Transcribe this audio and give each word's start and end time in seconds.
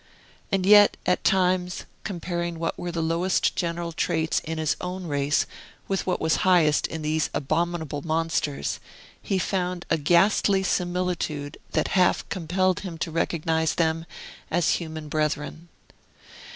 And 0.51 0.65
yet, 0.65 0.97
at 1.05 1.23
times, 1.23 1.85
comparing 2.03 2.57
what 2.57 2.75
were 2.75 2.91
the 2.91 3.03
lowest 3.03 3.55
general 3.55 3.91
traits 3.91 4.39
in 4.39 4.57
his 4.57 4.75
own 4.81 5.05
race 5.05 5.45
with 5.87 6.07
what 6.07 6.19
was 6.19 6.37
highest 6.37 6.87
in 6.87 7.03
these 7.03 7.29
abominable 7.35 8.01
monsters, 8.01 8.79
he 9.21 9.37
found 9.37 9.85
a 9.91 9.99
ghastly 9.99 10.63
similitude 10.63 11.59
that 11.73 11.89
half 11.89 12.27
compelled 12.29 12.79
him 12.79 12.97
to 12.97 13.11
recognize 13.11 13.75
them 13.75 14.07
as 14.49 14.77
human 14.77 15.07
brethren. 15.07 15.69